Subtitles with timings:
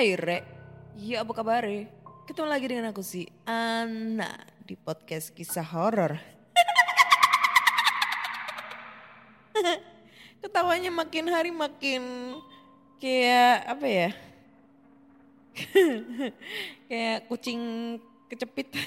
[0.00, 0.40] Hai Re,
[0.96, 1.60] ya apa kabar
[2.24, 4.32] Ketemu lagi dengan aku si Ana
[4.64, 6.16] di podcast kisah horor.
[10.40, 12.32] Ketawanya makin hari makin
[12.96, 14.10] kayak apa ya?
[16.88, 17.60] kayak kucing
[18.32, 18.72] kecepit.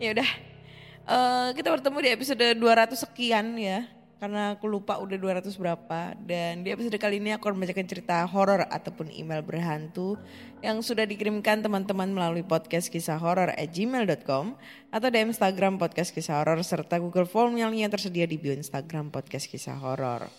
[0.00, 0.30] ya udah,
[1.06, 3.86] Eh, kita bertemu di episode 200 sekian ya.
[4.16, 6.16] Karena aku lupa udah 200 berapa.
[6.16, 10.16] Dan di episode kali ini aku akan membacakan cerita horor ataupun email berhantu
[10.64, 14.56] yang sudah dikirimkan teman-teman melalui podcast kisah horor at gmail.com
[14.88, 19.12] atau di Instagram podcast kisah horor serta Google Form yang lainnya tersedia di bio Instagram
[19.12, 20.32] podcast kisah horor.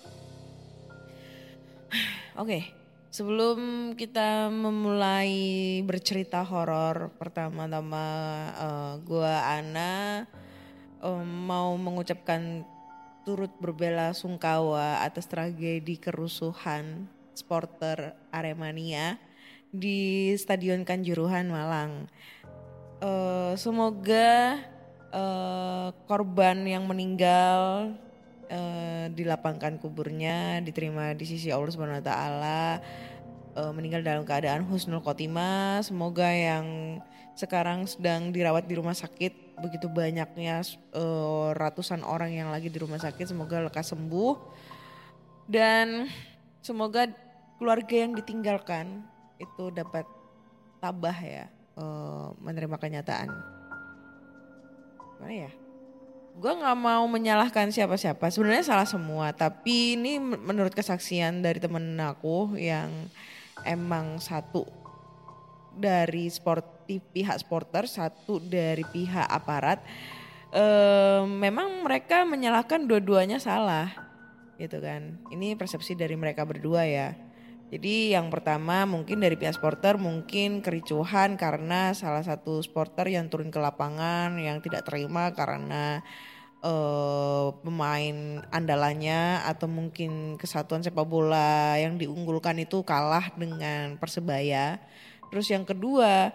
[2.42, 2.74] Oke,
[3.14, 5.30] sebelum kita memulai
[5.86, 8.06] bercerita horor, pertama-tama
[8.58, 10.26] eh, gua Ana
[10.98, 12.66] eh, mau mengucapkan
[13.28, 19.20] turut berbela sungkawa atas tragedi kerusuhan sporter Aremania
[19.68, 22.08] di Stadion Kanjuruhan Malang.
[23.04, 24.64] Eh, semoga
[25.12, 27.92] eh, korban yang meninggal
[28.48, 32.80] eh, dilapangkan kuburnya, diterima di sisi Allah Subhanahu wa taala,
[33.60, 35.84] eh, meninggal dalam keadaan husnul khotimah.
[35.84, 37.04] Semoga yang
[37.36, 40.62] sekarang sedang dirawat di rumah sakit begitu banyaknya
[40.94, 44.36] eh, ratusan orang yang lagi di rumah sakit semoga lekas sembuh
[45.50, 46.06] dan
[46.62, 47.10] semoga
[47.58, 49.02] keluarga yang ditinggalkan
[49.42, 50.06] itu dapat
[50.78, 51.46] tabah ya
[51.78, 53.30] eh, menerima kenyataan.
[55.18, 55.52] Mana ya?
[56.38, 58.30] Gue nggak mau menyalahkan siapa-siapa.
[58.30, 59.34] Sebenarnya salah semua.
[59.34, 63.10] Tapi ini men- menurut kesaksian dari temen aku yang
[63.66, 64.70] emang satu
[65.78, 66.28] dari
[66.90, 69.80] pihak supporter, satu dari pihak aparat.
[70.52, 73.92] Eh, memang mereka menyalahkan dua-duanya salah,
[74.58, 75.22] gitu kan?
[75.30, 77.14] Ini persepsi dari mereka berdua ya.
[77.68, 83.52] Jadi yang pertama mungkin dari pihak supporter mungkin kericuhan karena salah satu supporter yang turun
[83.52, 86.00] ke lapangan yang tidak terima karena
[86.64, 88.18] eh, pemain
[88.56, 94.80] andalannya atau mungkin kesatuan sepak bola yang diunggulkan itu kalah dengan persebaya.
[95.30, 96.32] Terus yang kedua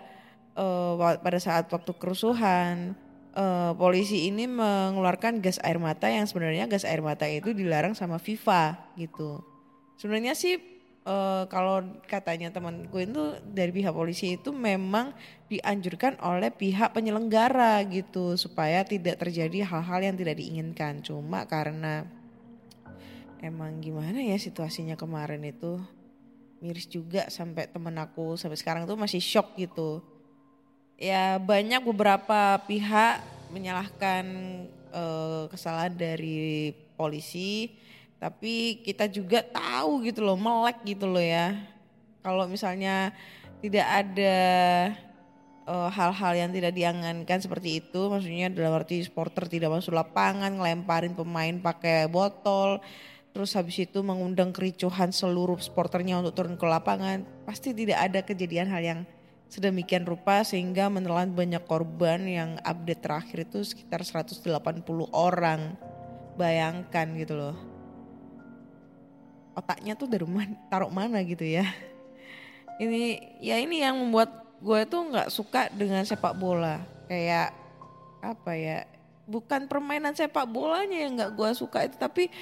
[1.00, 2.92] wa- pada saat waktu kerusuhan
[3.32, 8.20] eh, polisi ini mengeluarkan gas air mata yang sebenarnya gas air mata itu dilarang sama
[8.20, 9.41] FIFA gitu.
[9.97, 10.60] Sebenarnya sih
[11.08, 15.16] eh, kalau katanya temanku itu dari pihak polisi itu memang
[15.48, 21.00] dianjurkan oleh pihak penyelenggara gitu supaya tidak terjadi hal-hal yang tidak diinginkan.
[21.00, 22.04] Cuma karena
[23.42, 25.81] emang gimana ya situasinya kemarin itu
[26.62, 29.98] miris juga sampai temen aku sampai sekarang tuh masih shock gitu.
[30.94, 33.18] Ya banyak beberapa pihak
[33.50, 34.24] menyalahkan
[34.94, 37.74] eh, kesalahan dari polisi,
[38.22, 41.58] tapi kita juga tahu gitu loh melek gitu loh ya.
[42.22, 43.10] Kalau misalnya
[43.58, 44.36] tidak ada
[45.66, 51.18] eh, hal-hal yang tidak diangankan seperti itu, maksudnya dalam arti supporter tidak masuk lapangan, ngelemparin
[51.18, 52.78] pemain pakai botol,
[53.32, 58.69] terus habis itu mengundang kericuhan seluruh supporternya untuk turun ke lapangan, pasti tidak ada kejadian
[58.69, 59.00] hal yang
[59.53, 64.44] sedemikian rupa sehingga menelan banyak korban yang update terakhir itu sekitar 180
[65.12, 65.76] orang.
[66.40, 67.56] Bayangkan gitu loh.
[69.52, 71.69] Otaknya tuh dari mana, taruh mana gitu ya.
[72.81, 74.32] Ini ya ini yang membuat
[74.64, 76.81] gue tuh nggak suka dengan sepak bola.
[77.05, 77.52] Kayak
[78.25, 78.88] apa ya?
[79.28, 82.32] Bukan permainan sepak bolanya yang nggak gue suka itu tapi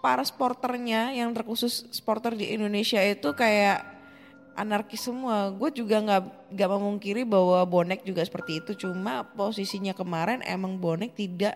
[0.00, 3.84] para sporternya yang terkhusus sporter di Indonesia itu kayak
[4.56, 5.52] anarkis semua.
[5.52, 8.72] Gue juga nggak nggak memungkiri bahwa bonek juga seperti itu.
[8.76, 11.54] Cuma posisinya kemarin emang bonek tidak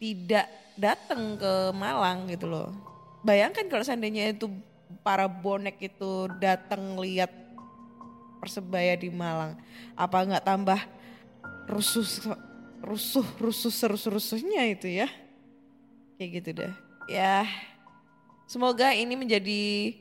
[0.00, 0.48] tidak
[0.80, 2.72] datang ke Malang gitu loh.
[3.20, 4.48] Bayangkan kalau seandainya itu
[5.04, 7.28] para bonek itu datang lihat
[8.40, 9.60] persebaya di Malang,
[9.92, 10.80] apa nggak tambah
[11.68, 12.32] rusuh
[12.80, 15.08] rusuh rusuh serus rusuhnya itu ya
[16.16, 17.46] kayak gitu deh ya
[18.50, 19.94] semoga ini menjadi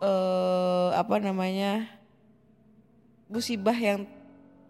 [0.00, 1.84] eh apa namanya
[3.28, 4.08] musibah yang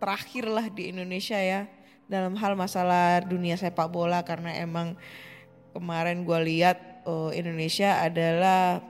[0.03, 1.71] terakhir lah di Indonesia ya
[2.11, 4.99] dalam hal masalah dunia sepak bola karena emang
[5.71, 8.83] kemarin gue lihat eh, Indonesia adalah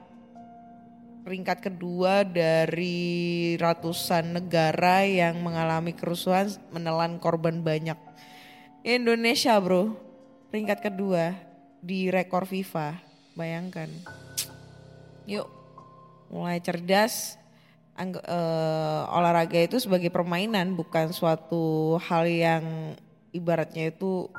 [1.20, 8.00] peringkat kedua dari ratusan negara yang mengalami kerusuhan menelan korban banyak.
[8.80, 9.92] Indonesia bro,
[10.48, 11.49] peringkat kedua
[11.80, 13.00] di rekor FIFA.
[13.34, 13.88] Bayangkan.
[15.24, 15.48] Yuk,
[16.32, 17.36] mulai cerdas.
[18.00, 22.96] Angg- eh, olahraga itu sebagai permainan bukan suatu hal yang
[23.36, 24.32] ibaratnya itu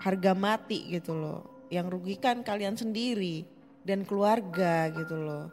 [0.00, 1.40] harga mati gitu loh.
[1.68, 3.44] Yang rugikan kalian sendiri
[3.84, 5.52] dan keluarga gitu loh.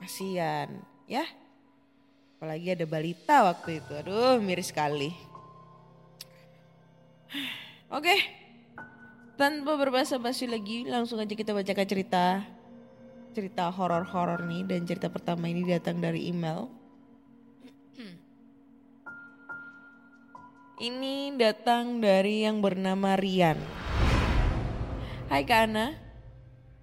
[0.00, 1.24] Kasian ya.
[2.36, 3.92] Apalagi ada balita waktu itu.
[4.00, 5.12] Aduh miris sekali.
[7.96, 8.39] Oke.
[9.40, 12.44] Tanpa berbahasa basi lagi langsung aja kita bacakan cerita.
[13.32, 16.68] Cerita horor-horor nih dan cerita pertama ini datang dari email.
[20.92, 23.56] Ini datang dari yang bernama Rian.
[25.32, 25.96] Hai Kak Ana,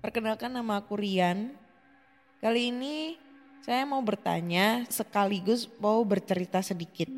[0.01, 1.53] perkenalkan nama aku Rian.
[2.41, 3.21] Kali ini
[3.61, 7.09] saya mau bertanya sekaligus mau bercerita sedikit.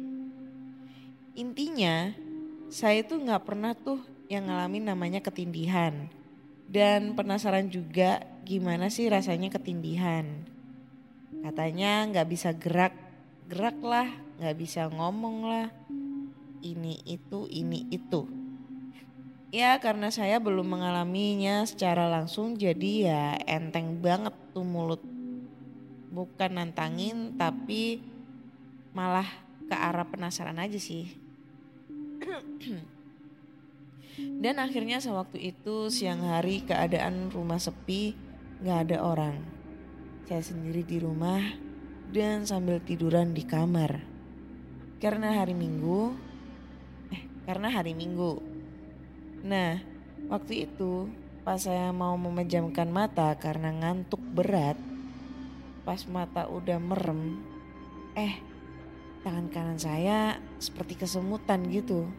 [1.32, 2.12] Intinya
[2.68, 6.08] saya tuh nggak pernah tuh yang ngalamin namanya ketindihan.
[6.70, 10.46] Dan penasaran juga gimana sih rasanya ketindihan.
[11.42, 12.94] Katanya nggak bisa gerak,
[13.50, 14.06] gerak lah,
[14.38, 15.68] nggak bisa ngomong lah.
[16.62, 18.30] Ini itu, ini itu.
[19.50, 25.02] Ya karena saya belum mengalaminya secara langsung jadi ya enteng banget tuh mulut.
[26.14, 28.06] Bukan nantangin tapi
[28.94, 29.26] malah
[29.66, 31.18] ke arah penasaran aja sih.
[34.40, 38.16] Dan akhirnya sewaktu itu siang hari keadaan rumah sepi
[38.64, 39.38] gak ada orang.
[40.28, 41.42] Saya sendiri di rumah
[42.12, 44.00] dan sambil tiduran di kamar.
[45.00, 46.12] Karena hari minggu,
[47.12, 48.60] eh karena hari minggu
[49.40, 49.80] Nah,
[50.28, 51.08] waktu itu
[51.48, 54.76] pas saya mau memejamkan mata karena ngantuk berat,
[55.88, 57.40] pas mata udah merem,
[58.20, 58.36] eh
[59.24, 62.12] tangan kanan saya seperti kesemutan gitu.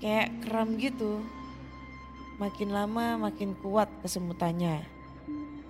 [0.00, 1.20] Kayak kram gitu.
[2.40, 4.80] Makin lama makin kuat kesemutannya.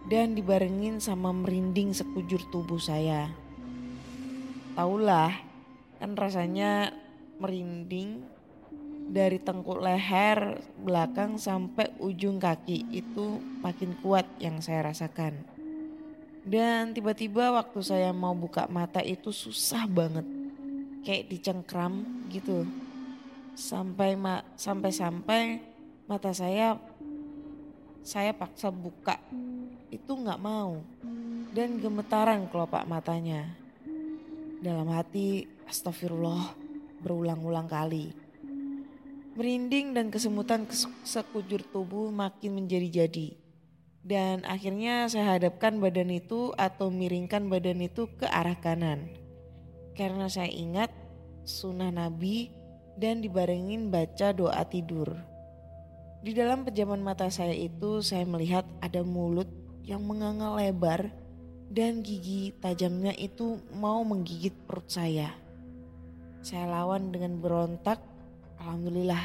[0.06, 3.31] Dan dibarengin sama merinding sekujur tubuh saya.
[4.79, 5.35] Taulah,
[5.99, 6.94] kan rasanya
[7.43, 8.23] merinding
[9.11, 15.35] dari tengkuk leher belakang sampai ujung kaki itu makin kuat yang saya rasakan.
[16.47, 20.25] Dan tiba-tiba waktu saya mau buka mata itu susah banget.
[21.03, 22.65] Kayak dicengkram gitu.
[23.55, 25.61] Sampai ma sampai-sampai
[26.06, 26.79] mata saya
[28.00, 29.20] saya paksa buka.
[29.93, 30.81] Itu nggak mau.
[31.50, 33.50] Dan gemetaran kelopak matanya.
[34.61, 36.55] Dalam hati astagfirullah
[37.00, 38.12] berulang-ulang kali.
[39.35, 43.41] Merinding dan kesemutan kes- sekujur tubuh makin menjadi-jadi.
[44.00, 49.12] Dan akhirnya saya hadapkan badan itu atau miringkan badan itu ke arah kanan.
[49.93, 50.88] Karena saya ingat
[51.44, 52.60] sunnah Nabi
[52.96, 55.14] dan dibarengin baca doa tidur.
[56.20, 59.49] Di dalam pejaman mata saya itu saya melihat ada mulut
[59.85, 61.09] yang menganga lebar
[61.70, 65.32] dan gigi tajamnya itu mau menggigit perut saya.
[66.40, 68.00] Saya lawan dengan berontak
[68.61, 69.25] Alhamdulillah,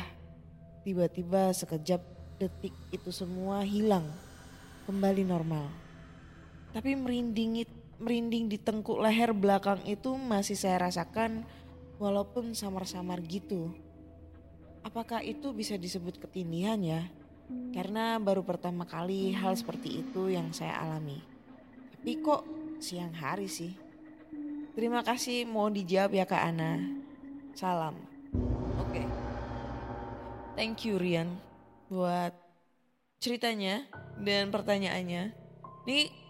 [0.87, 1.99] tiba-tiba sekejap
[2.39, 4.07] detik itu semua hilang,
[4.87, 5.67] kembali normal.
[6.71, 7.67] Tapi merinding,
[7.99, 11.43] merinding di tengkuk leher belakang itu masih saya rasakan
[11.97, 13.71] walaupun samar-samar gitu.
[14.85, 17.01] Apakah itu bisa disebut ketindihan ya?
[17.73, 21.21] Karena baru pertama kali hal seperti itu yang saya alami.
[21.93, 22.45] Tapi kok
[22.77, 23.73] siang hari sih?
[24.75, 26.83] Terima kasih mau dijawab ya Kak Ana.
[27.55, 27.95] Salam.
[28.81, 29.01] Oke.
[30.59, 31.31] Thank you Rian
[31.87, 32.35] buat
[33.23, 33.87] ceritanya
[34.19, 35.31] dan pertanyaannya.
[35.85, 36.24] Ini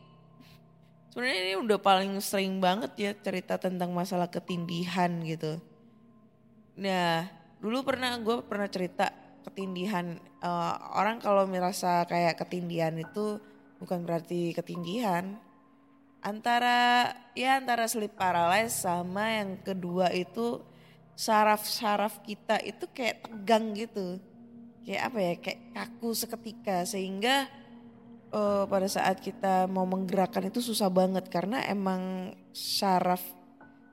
[1.16, 5.64] sebenarnya ini udah paling sering banget ya cerita tentang masalah ketindihan gitu.
[6.76, 7.32] Nah,
[7.64, 9.16] dulu pernah gue pernah cerita
[9.48, 13.40] ketindihan eh, orang kalau merasa kayak ketindihan itu
[13.80, 15.40] bukan berarti ketindihan.
[16.20, 20.60] Antara ya antara sleep paralysis sama yang kedua itu
[21.16, 24.20] saraf-saraf kita itu kayak tegang gitu.
[24.84, 27.48] Kayak apa ya, kayak kaku seketika sehingga
[28.32, 33.22] eh, pada saat kita mau menggerakkan itu susah banget karena emang saraf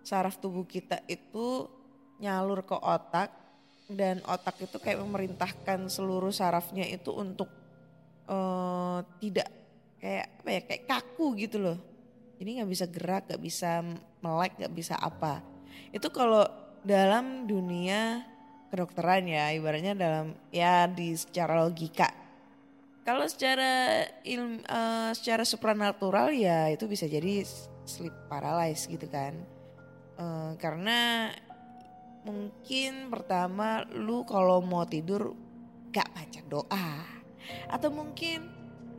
[0.03, 1.71] saraf tubuh kita itu
[2.19, 3.31] nyalur ke otak
[3.91, 7.51] dan otak itu kayak memerintahkan seluruh sarafnya itu untuk
[8.31, 9.49] eh, tidak
[10.03, 11.79] kayak apa ya kayak kaku gitu loh.
[12.43, 13.71] Jadi nggak bisa gerak, nggak bisa
[14.19, 15.39] melek, nggak bisa apa.
[15.95, 16.43] Itu kalau
[16.83, 18.27] dalam dunia
[18.75, 22.11] kedokteran ya, ibaratnya dalam ya di secara logika.
[23.03, 27.43] Kalau secara ilm, eh, secara supranatural ya itu bisa jadi
[27.83, 29.35] sleep paralysis gitu kan.
[30.19, 31.31] Eh, karena
[32.23, 35.35] mungkin pertama lu kalau mau tidur
[35.91, 36.91] gak baca doa.
[37.67, 38.47] Atau mungkin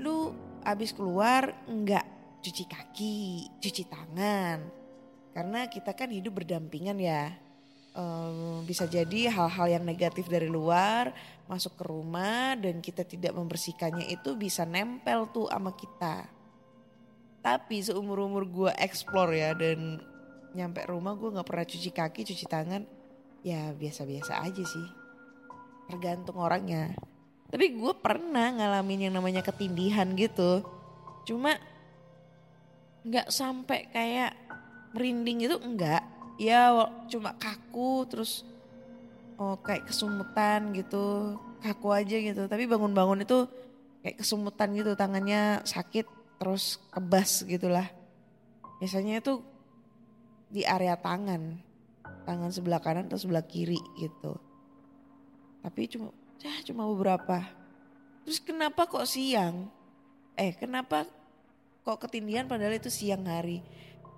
[0.03, 0.35] lu
[0.67, 2.03] abis keluar nggak
[2.43, 4.59] cuci kaki, cuci tangan.
[5.31, 7.31] Karena kita kan hidup berdampingan ya.
[7.95, 14.07] Eh, bisa jadi hal-hal yang negatif dari luar masuk ke rumah dan kita tidak membersihkannya
[14.07, 16.27] itu bisa nempel tuh sama kita.
[17.43, 19.99] Tapi seumur-umur gue explore ya dan
[20.55, 22.87] nyampe rumah gue nggak pernah cuci kaki, cuci tangan.
[23.43, 24.87] Ya biasa-biasa aja sih.
[25.91, 26.95] Tergantung orangnya.
[27.51, 30.63] Tapi gue pernah ngalamin yang namanya ketindihan gitu.
[31.27, 31.59] Cuma
[33.03, 34.31] nggak sampai kayak
[34.95, 36.07] merinding itu enggak.
[36.39, 36.71] Ya
[37.11, 38.47] cuma kaku terus
[39.37, 41.37] oh kayak kesumutan gitu.
[41.63, 42.45] Kaku aja gitu.
[42.45, 43.47] Tapi bangun-bangun itu
[44.03, 44.93] kayak kesumutan gitu.
[44.93, 46.05] Tangannya sakit
[46.41, 47.87] terus kebas gitulah.
[48.83, 49.39] Biasanya itu
[50.51, 51.57] di area tangan.
[52.23, 54.35] Tangan sebelah kanan atau sebelah kiri gitu.
[55.63, 56.11] Tapi cuma
[56.43, 57.47] ya cuma beberapa.
[58.27, 59.71] Terus kenapa kok siang?
[60.35, 61.07] Eh kenapa
[61.83, 63.63] kok ketindihan padahal itu siang hari?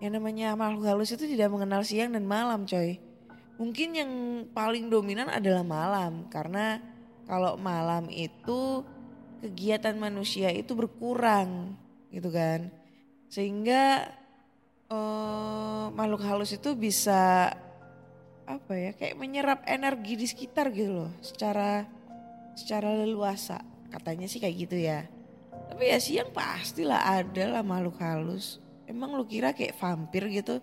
[0.01, 2.99] Yang namanya makhluk halus itu tidak mengenal siang dan malam coy.
[3.55, 4.11] Mungkin yang
[4.51, 6.27] paling dominan adalah malam.
[6.27, 6.79] Karena
[7.25, 8.83] kalau malam itu
[9.39, 11.75] kegiatan manusia itu berkurang
[12.11, 12.67] gitu kan.
[13.31, 14.11] Sehingga
[14.91, 17.51] eh, makhluk halus itu bisa
[18.45, 21.11] apa ya kayak menyerap energi di sekitar gitu loh.
[21.23, 21.87] Secara
[22.55, 23.59] secara leluasa.
[23.91, 25.07] Katanya sih kayak gitu ya.
[25.71, 28.59] Tapi ya siang pastilah ada lah makhluk halus.
[28.85, 30.61] Emang lu kira kayak vampir gitu?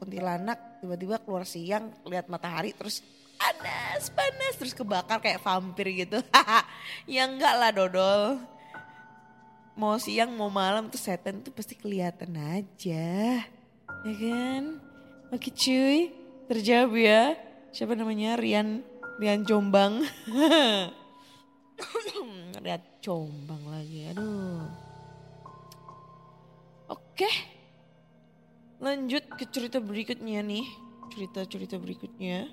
[0.00, 3.00] Kuntilanak tiba-tiba keluar siang lihat matahari terus
[3.40, 6.20] panas panas terus kebakar kayak vampir gitu
[7.10, 8.36] ya enggak lah dodol
[9.74, 13.42] mau siang mau malam tuh setan tuh pasti kelihatan aja
[14.04, 14.84] ya kan
[15.34, 16.14] Oke cuy,
[16.46, 17.34] terjawab ya.
[17.74, 18.38] Siapa namanya?
[18.38, 18.86] Rian,
[19.18, 19.98] Rian Jombang.
[22.62, 24.62] Rian Jombang lagi, aduh.
[26.86, 27.26] Oke,
[28.84, 30.68] lanjut ke cerita berikutnya nih.
[31.08, 32.52] Cerita-cerita berikutnya.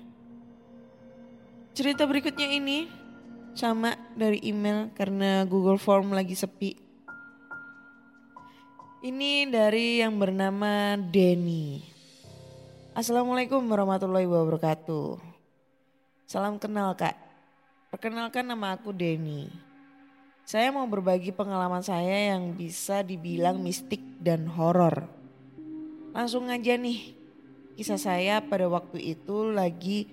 [1.76, 2.88] Cerita berikutnya ini
[3.52, 6.72] sama dari email karena Google Form lagi sepi.
[9.04, 11.84] Ini dari yang bernama Denny.
[12.96, 15.20] Assalamualaikum warahmatullahi wabarakatuh.
[16.24, 17.16] Salam kenal kak.
[17.92, 19.52] Perkenalkan nama aku Denny.
[20.48, 25.21] Saya mau berbagi pengalaman saya yang bisa dibilang mistik dan horor.
[26.12, 27.16] Langsung aja nih.
[27.76, 30.04] Kisah saya pada waktu itu lagi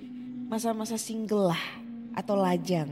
[0.47, 1.63] masa-masa single lah
[2.15, 2.89] atau lajang.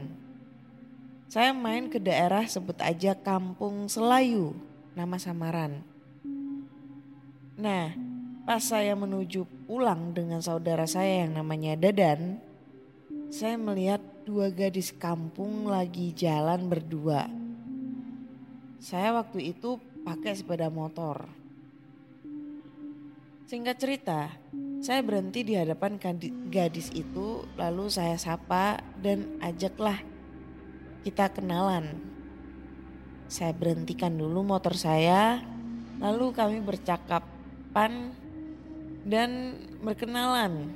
[1.27, 4.55] Saya main ke daerah sebut aja Kampung Selayu,
[4.95, 5.83] nama samaran.
[7.57, 7.95] Nah,
[8.47, 12.39] Pas saya menuju pulang dengan saudara saya yang namanya Dadan,
[13.27, 17.27] saya melihat dua gadis kampung lagi jalan berdua.
[18.79, 21.27] Saya waktu itu pakai sepeda motor.
[23.47, 24.27] Singkat cerita,
[24.83, 25.95] saya berhenti di hadapan
[26.51, 30.03] gadis itu, lalu saya sapa dan ajaklah
[31.07, 31.95] kita kenalan.
[33.31, 35.39] Saya berhentikan dulu motor saya,
[36.03, 38.11] lalu kami bercakapan
[39.07, 40.67] dan berkenalan.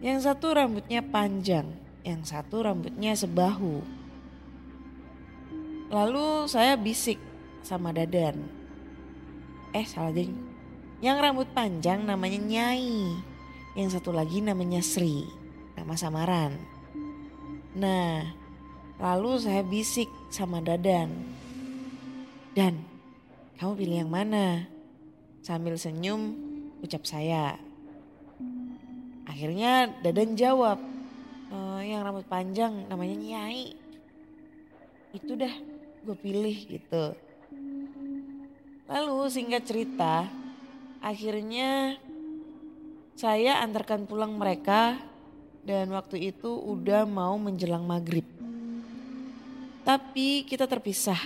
[0.00, 3.84] Yang satu rambutnya panjang, yang satu rambutnya sebahu.
[5.92, 7.20] Lalu saya bisik
[7.60, 8.48] sama Dadan.
[9.76, 10.49] Eh salah ding.
[11.00, 13.16] Yang rambut panjang namanya Nyai.
[13.72, 15.24] Yang satu lagi namanya Sri.
[15.72, 16.52] Nama samaran.
[17.72, 18.28] Nah,
[19.00, 21.08] lalu saya bisik sama Dadan.
[22.52, 22.84] Dan,
[23.56, 24.68] kamu pilih yang mana?
[25.40, 26.36] Sambil senyum,
[26.84, 27.56] ucap saya.
[29.24, 30.76] Akhirnya Dadan jawab,
[31.48, 33.72] "Eh, yang rambut panjang namanya Nyai.
[35.16, 35.54] Itu dah
[36.04, 37.16] gue pilih gitu.
[38.90, 40.26] Lalu singkat cerita,
[41.00, 41.96] akhirnya
[43.16, 44.96] saya antarkan pulang mereka
[45.64, 48.24] dan waktu itu udah mau menjelang maghrib.
[49.84, 51.20] Tapi kita terpisah,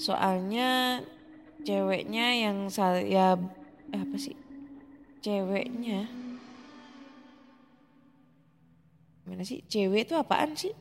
[0.00, 1.00] soalnya
[1.64, 3.36] ceweknya yang saya
[3.92, 4.36] apa sih?
[5.24, 6.08] Ceweknya.
[9.24, 9.60] Gimana sih?
[9.68, 10.72] Cewek itu apaan sih?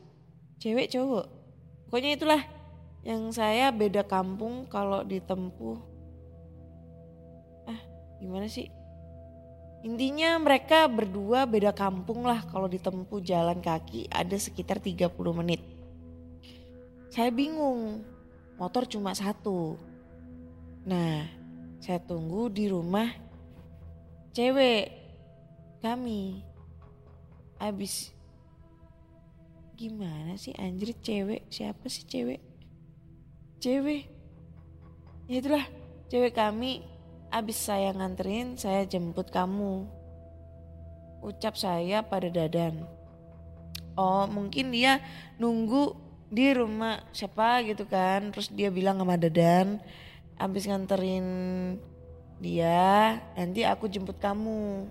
[0.64, 1.28] Cewek cowok.
[1.88, 2.42] Pokoknya itulah
[3.04, 5.97] yang saya beda kampung kalau ditempuh
[8.18, 8.70] gimana sih?
[9.86, 15.62] Intinya mereka berdua beda kampung lah kalau ditempuh jalan kaki ada sekitar 30 menit.
[17.14, 18.02] Saya bingung
[18.58, 19.78] motor cuma satu.
[20.84, 21.30] Nah
[21.78, 23.08] saya tunggu di rumah
[24.34, 24.92] cewek
[25.80, 26.42] kami.
[27.58, 28.14] Abis
[29.78, 31.46] gimana sih anjir cewek?
[31.54, 32.42] Siapa sih cewek?
[33.62, 34.10] Cewek.
[35.30, 35.66] Ya itulah
[36.10, 36.97] cewek kami
[37.34, 39.88] abis saya nganterin saya jemput kamu.
[41.24, 42.86] Ucap saya pada dadan.
[43.98, 45.02] Oh mungkin dia
[45.42, 45.98] nunggu
[46.30, 48.32] di rumah siapa gitu kan.
[48.32, 49.82] Terus dia bilang sama dadan
[50.38, 51.26] abis nganterin
[52.38, 54.86] dia nanti aku jemput kamu.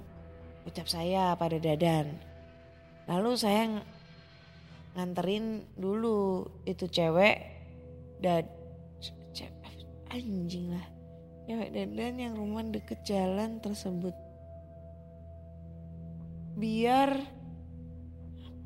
[0.67, 2.19] Ucap saya pada dadan.
[3.07, 3.71] Lalu saya
[4.99, 7.55] nganterin dulu itu cewek
[8.19, 8.49] dan
[10.17, 10.96] anjing lah
[11.47, 14.13] cewek dandan yang rumah deket jalan tersebut.
[16.59, 17.23] Biar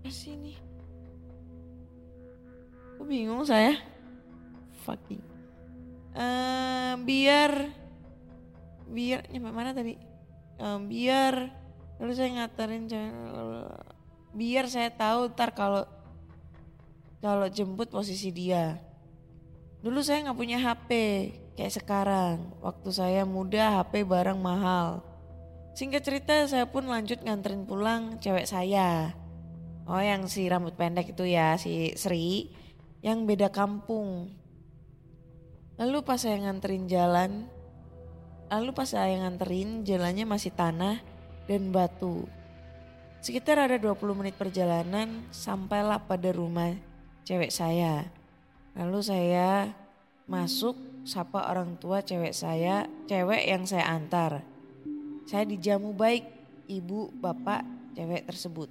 [0.00, 0.56] apa sih ini?
[2.96, 3.76] Aku bingung saya?
[4.88, 5.20] Fucking.
[6.16, 7.68] Uh, biar
[8.88, 10.00] biar nyampe mana tadi?
[10.56, 11.52] Uh, biar
[12.00, 12.88] lalu saya ngatarin
[14.32, 15.84] biar saya tahu ntar kalau
[17.20, 18.80] kalau jemput posisi dia.
[19.84, 20.90] Dulu saya nggak punya HP
[21.54, 22.52] kayak sekarang.
[22.60, 25.02] Waktu saya muda HP barang mahal.
[25.74, 29.14] Singkat cerita saya pun lanjut nganterin pulang cewek saya.
[29.86, 32.52] Oh yang si rambut pendek itu ya si Sri
[33.00, 34.30] yang beda kampung.
[35.80, 37.48] Lalu pas saya nganterin jalan,
[38.52, 41.00] lalu pas saya nganterin jalannya masih tanah
[41.48, 42.28] dan batu.
[43.24, 46.76] Sekitar ada 20 menit perjalanan sampailah pada rumah
[47.24, 48.08] cewek saya.
[48.76, 49.72] Lalu saya
[50.28, 50.76] masuk
[51.10, 54.46] sapa orang tua cewek saya, cewek yang saya antar.
[55.26, 56.22] Saya dijamu baik
[56.70, 57.66] ibu bapak
[57.98, 58.70] cewek tersebut.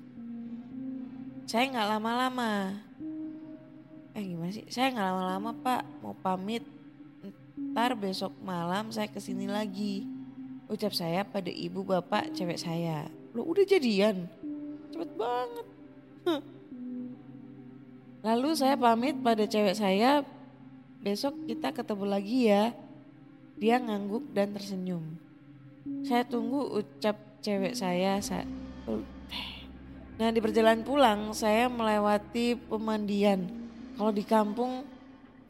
[1.44, 2.80] Saya nggak lama-lama.
[4.16, 4.64] Eh gimana sih?
[4.72, 6.64] Saya nggak lama-lama pak mau pamit.
[7.60, 10.08] Ntar besok malam saya ke sini lagi.
[10.72, 13.12] Ucap saya pada ibu bapak cewek saya.
[13.36, 14.32] Lo udah jadian?
[14.96, 15.68] Cepet banget.
[18.24, 20.24] Lalu saya pamit pada cewek saya,
[21.00, 22.76] besok kita ketemu lagi ya.
[23.60, 25.04] Dia ngangguk dan tersenyum.
[26.04, 28.20] Saya tunggu ucap cewek saya.
[30.20, 33.48] nah di perjalanan pulang saya melewati pemandian.
[34.00, 34.88] Kalau di kampung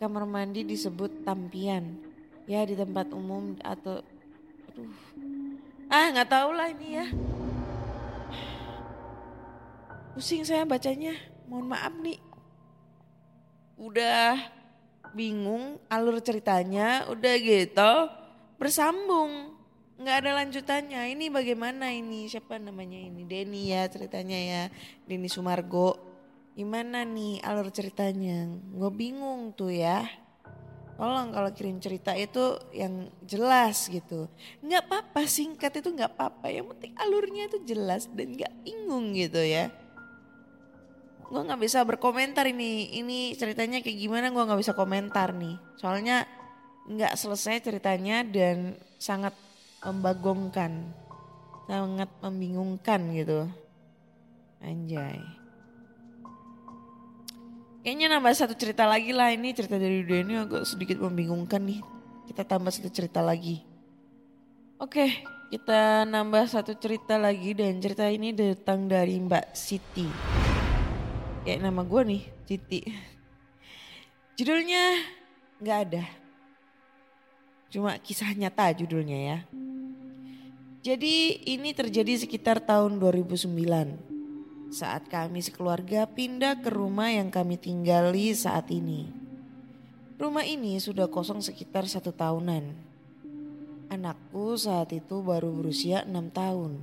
[0.01, 1.97] kamar mandi disebut tampian.
[2.49, 4.01] Ya di tempat umum atau
[4.73, 4.89] aduh.
[5.89, 7.05] Ah nggak tahu lah ini ya.
[10.17, 11.13] Pusing saya bacanya.
[11.45, 12.17] Mohon maaf nih
[13.79, 14.58] udah
[15.13, 17.93] bingung alur ceritanya, udah gitu
[18.59, 19.55] bersambung.
[19.99, 21.11] nggak ada lanjutannya.
[21.11, 22.31] Ini bagaimana ini?
[22.31, 23.27] Siapa namanya ini?
[23.27, 24.63] Denny ya ceritanya ya.
[25.03, 25.99] Denny Sumargo.
[26.55, 28.47] Gimana nih alur ceritanya?
[28.71, 30.07] Gue bingung tuh ya.
[30.95, 34.31] Tolong kalau kirim cerita itu yang jelas gitu.
[34.63, 36.47] Nggak apa-apa singkat itu nggak apa-apa.
[36.47, 39.67] Yang penting alurnya itu jelas dan nggak bingung gitu ya
[41.29, 42.97] gue nggak bisa berkomentar ini.
[42.97, 45.55] Ini ceritanya kayak gimana gue nggak bisa komentar nih.
[45.77, 46.25] Soalnya
[46.89, 49.37] nggak selesai ceritanya dan sangat
[49.85, 50.89] membagongkan.
[51.69, 53.45] Sangat membingungkan gitu.
[54.59, 55.21] Anjay.
[57.85, 59.29] Kayaknya nambah satu cerita lagi lah.
[59.31, 61.79] Ini cerita dari Denny agak sedikit membingungkan nih.
[62.27, 63.61] Kita tambah satu cerita lagi.
[64.81, 70.05] Oke kita nambah satu cerita lagi dan cerita ini datang dari Mbak Siti
[71.43, 72.81] kayak nama gue nih, Citi.
[74.37, 74.83] Judulnya
[75.59, 76.03] nggak ada.
[77.69, 79.39] Cuma kisah nyata judulnya ya.
[80.79, 83.51] Jadi ini terjadi sekitar tahun 2009.
[84.73, 89.11] Saat kami sekeluarga pindah ke rumah yang kami tinggali saat ini.
[90.17, 92.73] Rumah ini sudah kosong sekitar satu tahunan.
[93.91, 96.79] Anakku saat itu baru berusia enam tahun.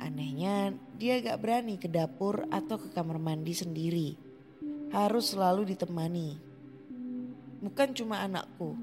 [0.00, 4.14] Anehnya dia gak berani ke dapur atau ke kamar mandi sendiri.
[4.94, 6.38] Harus selalu ditemani.
[7.58, 8.78] Bukan cuma anakku,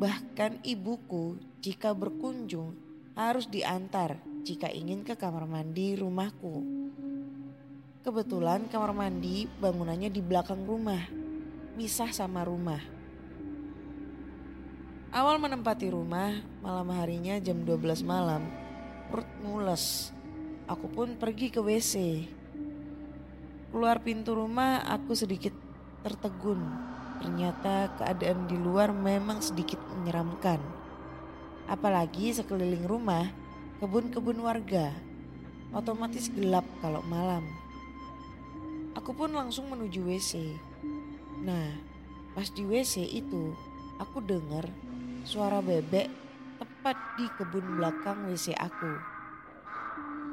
[0.00, 2.72] bahkan ibuku jika berkunjung
[3.12, 4.16] harus diantar
[4.48, 6.64] jika ingin ke kamar mandi rumahku.
[8.00, 11.04] Kebetulan kamar mandi bangunannya di belakang rumah,
[11.76, 12.80] misah sama rumah.
[15.12, 16.32] Awal menempati rumah,
[16.64, 18.40] malam harinya jam 12 malam,
[19.12, 20.16] perut mules
[20.72, 22.24] Aku pun pergi ke WC.
[23.68, 25.52] keluar pintu rumah aku sedikit
[26.00, 26.64] tertegun.
[27.20, 30.56] Ternyata keadaan di luar memang sedikit menyeramkan.
[31.68, 33.28] Apalagi sekeliling rumah
[33.84, 34.96] kebun-kebun warga.
[35.76, 37.44] Otomatis gelap kalau malam.
[38.96, 40.56] Aku pun langsung menuju WC.
[41.44, 41.68] Nah,
[42.32, 43.52] pas di WC itu
[44.00, 44.64] aku dengar
[45.28, 46.08] suara bebek
[46.56, 49.11] tepat di kebun belakang WC aku.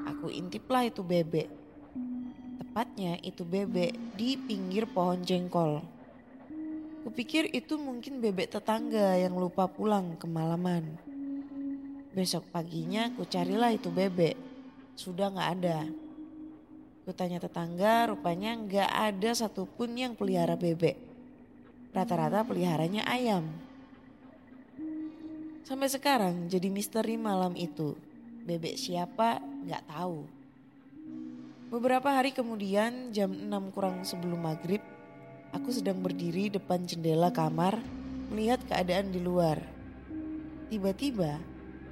[0.09, 1.45] Aku intiplah itu bebek.
[2.57, 5.85] Tepatnya itu bebek di pinggir pohon jengkol.
[7.05, 10.97] Kupikir itu mungkin bebek tetangga yang lupa pulang kemalaman.
[12.09, 14.33] Besok paginya ku carilah itu bebek.
[14.97, 15.85] Sudah nggak ada.
[17.05, 20.97] Ku tanya tetangga, rupanya nggak ada satupun yang pelihara bebek.
[21.93, 23.45] Rata-rata peliharanya ayam.
[25.69, 27.93] Sampai sekarang jadi misteri malam itu.
[28.49, 30.25] Bebek siapa nggak tahu.
[31.69, 33.45] Beberapa hari kemudian jam 6
[33.77, 34.81] kurang sebelum maghrib,
[35.53, 37.77] aku sedang berdiri depan jendela kamar
[38.33, 39.61] melihat keadaan di luar.
[40.65, 41.37] Tiba-tiba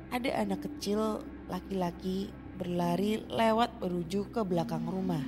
[0.09, 5.21] ada anak kecil laki-laki berlari lewat menuju ke belakang rumah.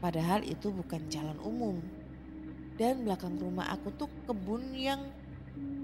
[0.00, 1.76] Padahal itu bukan jalan umum.
[2.80, 5.04] Dan belakang rumah aku tuh kebun yang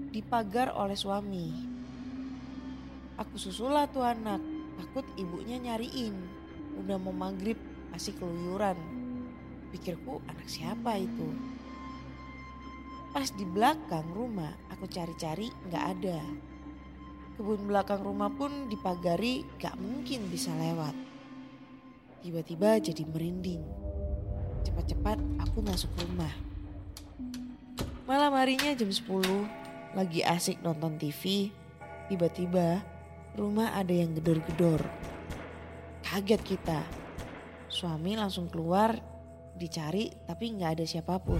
[0.09, 1.53] dipagar oleh suami.
[3.21, 4.41] Aku susulah tuh anak,
[4.81, 6.17] takut ibunya nyariin.
[6.81, 7.61] Udah mau maghrib,
[7.93, 8.73] masih keluyuran.
[9.69, 11.29] Pikirku anak siapa itu?
[13.13, 16.17] Pas di belakang rumah, aku cari-cari nggak ada.
[17.37, 20.93] Kebun belakang rumah pun dipagari gak mungkin bisa lewat.
[22.25, 23.61] Tiba-tiba jadi merinding.
[24.61, 26.29] Cepat-cepat aku masuk rumah.
[28.05, 31.49] Malam harinya jam 10, lagi asik nonton TV.
[32.11, 32.83] Tiba-tiba
[33.37, 34.83] rumah ada yang gedor-gedor.
[36.03, 36.79] Kaget kita.
[37.71, 38.99] Suami langsung keluar
[39.55, 41.39] dicari tapi nggak ada siapa pun.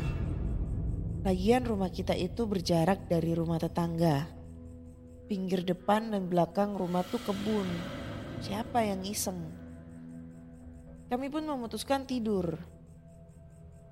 [1.22, 4.42] Lagian rumah kita itu berjarak dari rumah tetangga
[5.32, 7.64] pinggir depan dan belakang rumah tuh kebun.
[8.44, 9.40] Siapa yang iseng?
[11.08, 12.60] Kami pun memutuskan tidur.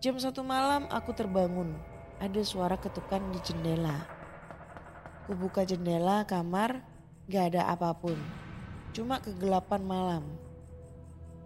[0.04, 1.80] Jam satu malam aku terbangun.
[2.20, 4.04] Ada suara ketukan di jendela.
[5.32, 6.84] Kubuka jendela kamar,
[7.30, 8.18] gak ada apa pun.
[8.90, 10.24] Cuma kegelapan malam.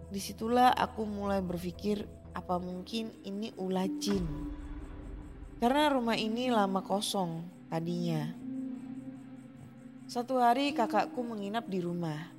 [0.08, 4.24] Di situlah aku mulai berpikir apa mungkin ini ulah jin.
[5.60, 8.32] Karena rumah ini lama kosong tadinya.
[10.08, 12.32] Satu hari kakakku menginap di rumah.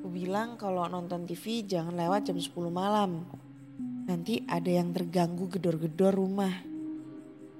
[0.00, 3.28] Ku bilang kalau nonton TV jangan lewat jam 10 malam.
[4.08, 6.64] Nanti ada yang terganggu gedor-gedor rumah.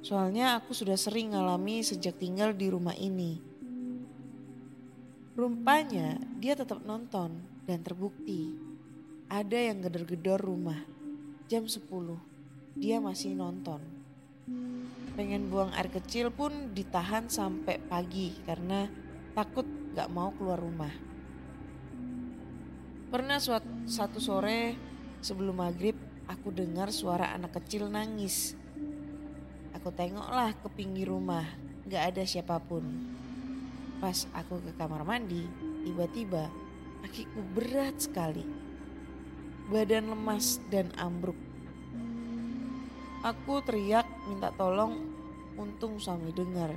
[0.05, 3.54] Soalnya aku sudah sering ngalami sejak tinggal di rumah ini.
[5.35, 8.55] Rumpanya dia tetap nonton dan terbukti.
[9.27, 10.79] Ada yang gedor-gedor rumah.
[11.51, 11.91] Jam 10
[12.79, 13.83] dia masih nonton.
[15.19, 18.87] Pengen buang air kecil pun ditahan sampai pagi karena
[19.35, 19.67] takut
[19.99, 20.95] gak mau keluar rumah.
[23.11, 24.79] Pernah suatu, satu sore
[25.19, 25.99] sebelum maghrib
[26.31, 28.55] aku dengar suara anak kecil nangis.
[29.75, 31.43] Aku tengoklah ke pinggir rumah,
[31.91, 32.87] gak ada siapa pun.
[34.05, 35.49] Pas aku ke kamar mandi,
[35.89, 36.53] tiba-tiba
[37.01, 38.45] kakiku berat sekali.
[39.73, 41.41] Badan lemas dan ambruk.
[43.25, 45.09] Aku teriak minta tolong,
[45.57, 46.77] untung suami dengar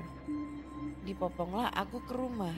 [1.04, 2.56] dipoponglah aku ke rumah.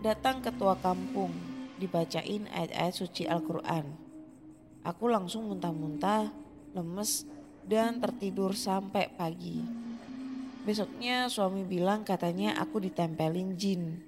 [0.00, 1.32] Datang ketua kampung,
[1.80, 3.84] dibacain ayat-ayat suci Al-Quran.
[4.80, 6.32] Aku langsung muntah-muntah,
[6.72, 7.28] lemes,
[7.68, 9.60] dan tertidur sampai pagi.
[10.66, 14.02] Besoknya suami bilang katanya aku ditempelin jin.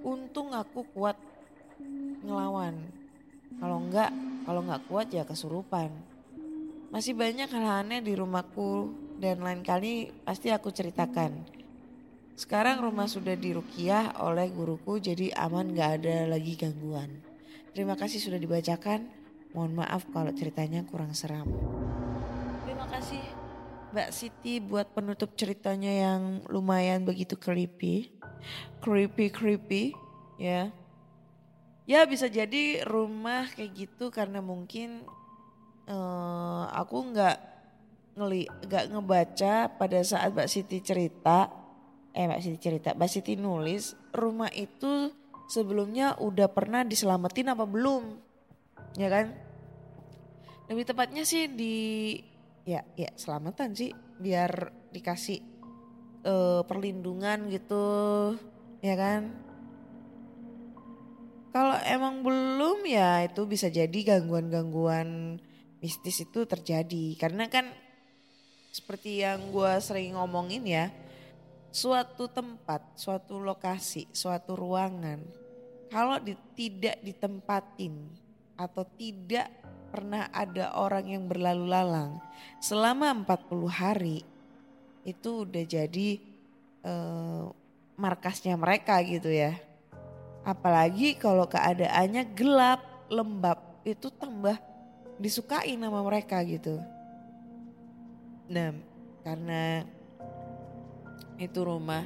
[0.00, 1.20] Untung aku kuat
[2.24, 2.80] ngelawan.
[3.60, 4.08] Kalau enggak,
[4.48, 5.92] kalau enggak kuat ya kesurupan.
[6.88, 11.44] Masih banyak hal aneh di rumahku dan lain kali pasti aku ceritakan.
[12.32, 17.20] Sekarang rumah sudah dirukiah oleh guruku jadi aman gak ada lagi gangguan.
[17.76, 19.04] Terima kasih sudah dibacakan.
[19.52, 21.44] Mohon maaf kalau ceritanya kurang seram.
[22.64, 23.31] Terima kasih
[23.92, 28.08] Mbak Siti buat penutup ceritanya yang lumayan begitu creepy.
[28.80, 29.92] Creepy creepy
[30.40, 30.72] ya.
[31.84, 35.04] Ya bisa jadi rumah kayak gitu karena mungkin
[35.86, 37.36] uh, aku nggak
[38.16, 41.62] ngeli nggak ngebaca pada saat Mbak Siti cerita
[42.12, 45.12] eh Mbak Siti cerita, Mbak Siti nulis rumah itu
[45.48, 48.20] sebelumnya udah pernah diselamatin apa belum,
[48.96, 49.32] ya kan?
[50.68, 51.76] Lebih tepatnya sih di
[52.62, 53.90] ya ya selamatan sih
[54.22, 55.42] biar dikasih
[56.26, 57.84] uh, perlindungan gitu,
[58.80, 59.32] ya kan?
[61.52, 65.36] Kalau emang belum ya itu bisa jadi gangguan-gangguan
[65.82, 67.68] mistis itu terjadi karena kan
[68.72, 70.88] seperti yang gue sering ngomongin ya
[71.68, 75.20] suatu tempat suatu lokasi suatu ruangan
[75.92, 78.08] kalau di- tidak ditempatin
[78.56, 79.50] atau tidak
[79.92, 82.16] pernah ada orang yang berlalu lalang
[82.64, 84.18] selama 40 hari
[85.04, 86.08] itu udah jadi
[86.82, 87.44] eh,
[88.00, 89.54] markasnya mereka gitu ya.
[90.42, 94.58] Apalagi kalau keadaannya gelap, lembab, itu tambah
[95.22, 96.82] disukai nama mereka gitu.
[98.50, 98.74] Nah,
[99.22, 99.86] karena
[101.38, 102.02] itu rumah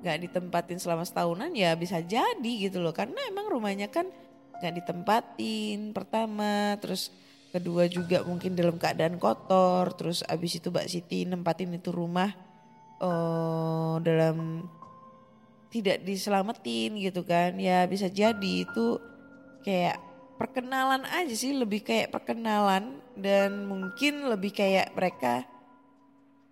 [0.00, 2.94] gak ditempatin selama setahunan ya bisa jadi gitu loh.
[2.94, 4.06] Karena emang rumahnya kan
[4.62, 7.10] gak ditempatin pertama, terus
[7.50, 12.30] kedua juga mungkin dalam keadaan kotor, terus abis itu Mbak Siti nempatin itu rumah
[13.00, 14.66] eh dalam
[15.70, 17.58] tidak diselamatin gitu kan.
[17.58, 18.98] Ya bisa jadi itu
[19.62, 19.98] kayak
[20.40, 25.44] perkenalan aja sih lebih kayak perkenalan dan mungkin lebih kayak mereka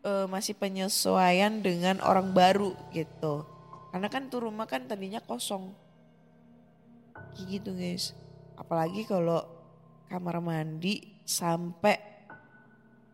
[0.06, 3.44] eh, masih penyesuaian dengan orang baru gitu.
[3.90, 5.72] Karena kan tuh rumah kan tadinya kosong.
[7.34, 8.12] Kayak gitu guys.
[8.58, 9.57] Apalagi kalau
[10.08, 11.96] kamar mandi sampai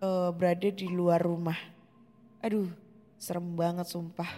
[0.00, 1.58] eh, berada di luar rumah.
[2.40, 2.70] Aduh
[3.18, 4.30] serem banget sumpah.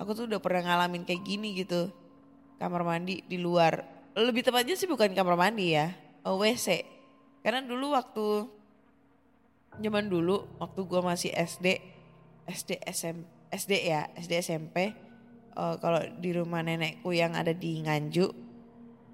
[0.00, 1.88] Aku tuh udah pernah ngalamin kayak gini gitu.
[2.60, 3.84] Kamar mandi di luar.
[4.18, 5.94] Lebih tepatnya sih bukan kamar mandi ya
[6.24, 6.84] eh, WC
[7.40, 8.26] karena dulu waktu
[9.80, 11.80] zaman dulu waktu gua masih SD
[12.44, 13.16] SD SM
[13.48, 14.76] SD ya SD SMP
[15.56, 18.32] eh, kalau di rumah nenekku yang ada di Nganjuk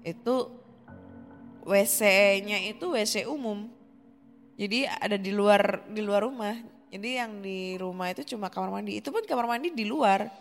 [0.03, 0.35] itu
[1.67, 3.67] WC-nya itu WC umum.
[4.55, 6.55] Jadi ada di luar di luar rumah.
[6.87, 9.03] Jadi yang di rumah itu cuma kamar mandi.
[9.03, 10.31] Itu pun kamar mandi di luar.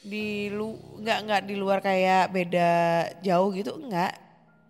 [0.00, 2.70] Di lu nggak nggak di luar kayak beda
[3.20, 4.16] jauh gitu enggak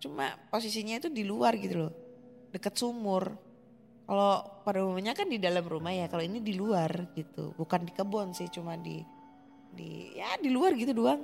[0.01, 1.93] cuma posisinya itu di luar gitu loh.
[2.49, 3.37] Deket sumur.
[4.09, 6.09] Kalau pada umumnya kan di dalam rumah ya.
[6.09, 7.53] Kalau ini di luar gitu.
[7.53, 9.05] Bukan di kebun sih cuma di
[9.71, 11.21] di ya di luar gitu doang.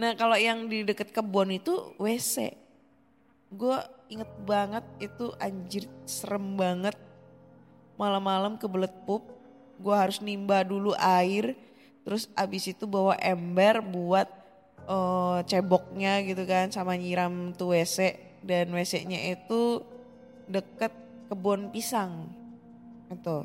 [0.00, 2.66] Nah kalau yang di deket kebun itu WC
[3.48, 6.96] gue inget banget itu anjir serem banget.
[7.96, 9.38] Malam-malam kebelet pup
[9.78, 11.54] gue harus nimba dulu air
[12.02, 14.26] terus abis itu bawa ember buat
[14.88, 19.82] eh, ceboknya gitu kan sama nyiram tuh WC dan WC-nya itu
[20.50, 20.90] deket
[21.30, 22.32] kebun pisang
[23.12, 23.44] itu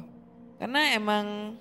[0.58, 1.60] karena emang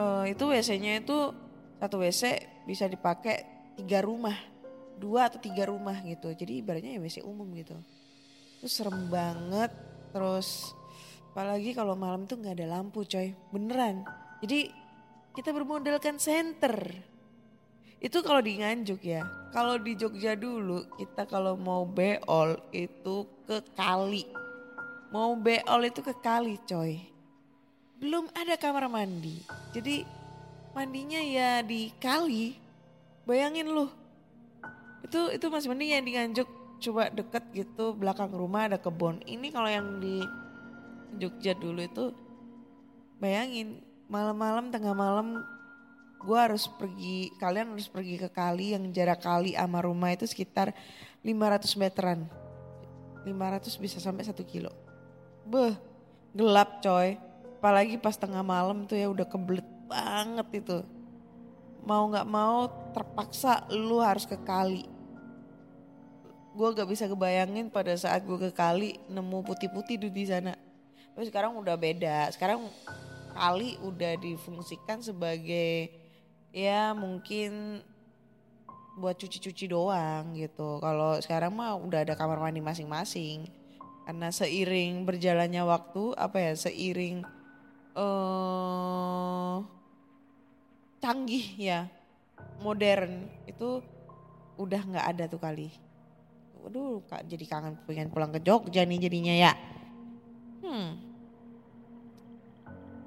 [0.00, 1.34] eh, itu WC-nya itu
[1.76, 2.22] satu WC
[2.64, 3.44] bisa dipakai
[3.76, 4.38] tiga rumah
[4.96, 6.32] dua atau tiga rumah gitu.
[6.32, 7.76] Jadi ibaratnya ya WC umum gitu.
[8.60, 9.70] Itu serem banget.
[10.10, 10.72] Terus
[11.32, 13.36] apalagi kalau malam tuh nggak ada lampu coy.
[13.52, 14.02] Beneran.
[14.40, 14.72] Jadi
[15.36, 16.96] kita bermodalkan senter.
[18.00, 19.24] Itu kalau di Nganjuk ya.
[19.52, 24.24] Kalau di Jogja dulu kita kalau mau beol itu ke kali.
[25.12, 27.00] Mau beol itu ke kali coy.
[27.96, 29.40] Belum ada kamar mandi.
[29.72, 30.04] Jadi
[30.76, 32.56] mandinya ya di kali.
[33.24, 33.88] Bayangin lu
[35.06, 36.48] itu itu masih mending yang di Nganjuk
[36.82, 39.22] coba deket gitu belakang rumah ada kebun.
[39.22, 40.20] Ini kalau yang di
[41.16, 42.04] Jogja dulu itu
[43.16, 45.40] bayangin malam-malam tengah malam
[46.20, 50.74] gue harus pergi kalian harus pergi ke kali yang jarak kali sama rumah itu sekitar
[51.22, 52.26] 500 meteran.
[53.22, 54.74] 500 bisa sampai satu kilo.
[55.46, 55.78] Beh
[56.34, 57.14] gelap coy.
[57.56, 60.78] Apalagi pas tengah malam tuh ya udah kebelet banget itu.
[61.86, 64.95] Mau nggak mau terpaksa lu harus ke kali
[66.56, 70.56] gue gak bisa kebayangin pada saat gue ke kali nemu putih-putih di sana.
[71.12, 72.32] Tapi sekarang udah beda.
[72.32, 72.64] Sekarang
[73.36, 75.92] kali udah difungsikan sebagai
[76.56, 77.84] ya mungkin
[78.96, 80.80] buat cuci-cuci doang gitu.
[80.80, 83.44] Kalau sekarang mah udah ada kamar mandi masing-masing.
[84.08, 87.20] Karena seiring berjalannya waktu apa ya seiring
[87.96, 89.56] eh
[91.04, 91.88] canggih ya
[92.64, 93.84] modern itu
[94.56, 95.85] udah nggak ada tuh kali
[96.66, 99.52] waduh kak jadi kangen pengen pulang ke Jogja nih jadinya ya.
[100.66, 100.98] Hmm.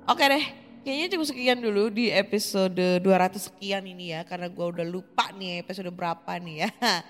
[0.08, 0.46] Oke deh
[0.88, 5.60] kayaknya cukup sekian dulu di episode 200 sekian ini ya karena gua udah lupa nih
[5.60, 6.70] episode berapa nih ya.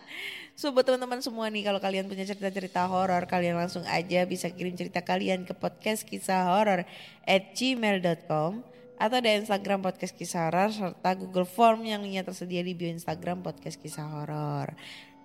[0.60, 4.76] So buat teman-teman semua nih kalau kalian punya cerita-cerita horor kalian langsung aja bisa kirim
[4.76, 6.84] cerita kalian ke podcast kisah horor
[7.24, 8.60] at gmail.com
[9.00, 13.40] atau di Instagram podcast kisah horor serta Google Form yang linknya tersedia di bio Instagram
[13.40, 14.76] podcast kisah horor.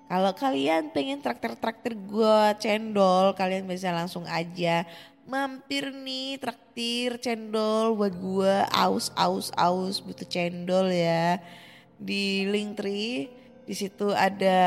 [0.05, 4.85] Kalau kalian pengen traktir-traktir gue cendol kalian bisa langsung aja
[5.25, 11.40] mampir nih traktir cendol buat gue aus aus aus butuh cendol ya
[11.97, 13.33] di link tree
[13.64, 14.61] di situ ada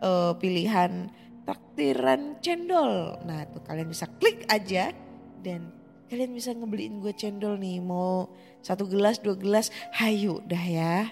[0.00, 1.08] eh, pilihan
[1.48, 3.16] traktiran cendol.
[3.24, 4.92] Nah tuh kalian bisa klik aja
[5.40, 5.72] dan
[6.12, 7.80] kalian bisa ngebeliin gue cendol nih.
[7.80, 8.28] Mau
[8.60, 11.08] satu gelas, dua gelas, hayu dah ya.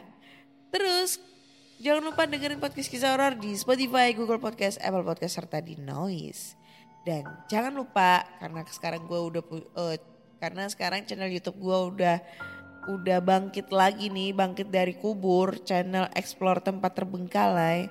[0.68, 1.16] Terus
[1.78, 6.58] jangan lupa dengerin podcast kisah horor di Spotify, Google Podcast, Apple Podcast, serta di Noise.
[7.06, 9.42] Dan jangan lupa karena sekarang gue udah
[9.86, 9.98] eh,
[10.42, 12.16] karena sekarang channel YouTube gue udah
[12.88, 17.86] udah bangkit lagi nih, bangkit dari kubur, channel explore tempat terbengkalai.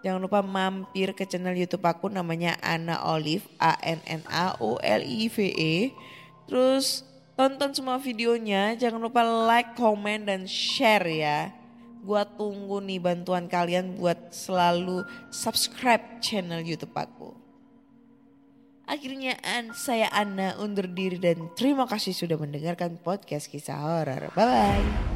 [0.00, 4.80] Jangan lupa mampir ke channel YouTube aku namanya Ana Olive, A N N A O
[4.80, 5.74] L I V E.
[6.46, 7.02] Terus
[7.36, 11.50] tonton semua videonya, jangan lupa like, comment dan share ya.
[12.06, 15.02] Gua tunggu nih bantuan kalian buat selalu
[15.34, 17.34] subscribe channel YouTube aku.
[18.86, 24.30] Akhirnya an, saya Anna undur diri dan terima kasih sudah mendengarkan podcast kisah horor.
[24.38, 25.15] Bye bye.